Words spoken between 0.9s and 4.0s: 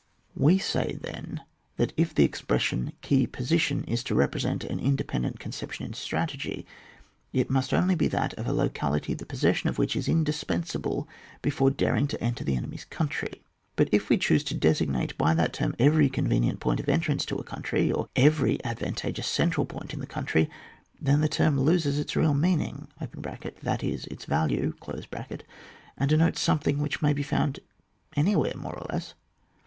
then, that if the expression, key poaitiony